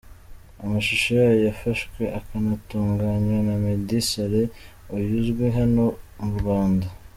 amashusho 0.63 1.07
yayo 1.19 1.39
yafashwe 1.47 2.01
akanatunganywa 2.19 3.39
na 3.47 3.55
Meddy 3.61 3.99
Saleh 4.09 4.49
uyu 4.95 5.09
uzwi 5.19 5.45
hano 5.57 5.83
mu 6.23 6.29
Rwanda 6.39 6.87